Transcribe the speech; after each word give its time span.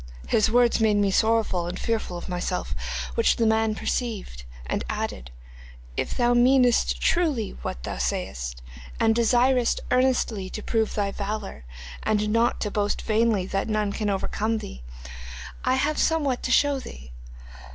His 0.27 0.49
words 0.49 0.79
made 0.81 0.97
me 0.97 1.11
sorrowful 1.11 1.67
and 1.67 1.79
fearful 1.79 2.17
of 2.17 2.27
myself, 2.27 2.73
which 3.13 3.35
the 3.35 3.45
man 3.45 3.75
perceived, 3.75 4.45
and 4.65 4.83
added, 4.89 5.29
"If 5.95 6.17
thou 6.17 6.33
meanest 6.33 6.99
truly 6.99 7.51
what 7.61 7.83
thou 7.83 7.99
sayest, 7.99 8.63
and 8.99 9.13
desirest 9.13 9.79
earnestly 9.91 10.49
to 10.49 10.63
prove 10.63 10.95
thy 10.95 11.11
valour, 11.11 11.65
and 12.01 12.29
not 12.33 12.59
to 12.61 12.71
boast 12.71 13.03
vainly 13.03 13.45
that 13.45 13.69
none 13.69 13.91
can 13.93 14.09
overcome 14.09 14.57
thee, 14.57 14.81
I 15.63 15.75
have 15.75 15.99
somewhat 15.99 16.41
to 16.41 16.51
show 16.51 16.79
thee. 16.79 17.11